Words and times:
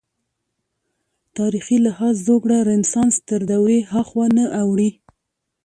تاریخي 1.37 1.77
لحاظ 1.85 2.15
زوکړه 2.27 2.57
رنسانس 2.71 3.15
تر 3.29 3.41
دورې 3.51 3.79
هاخوا 3.91 4.25
نه 4.37 4.45
اوړي. 4.61 4.89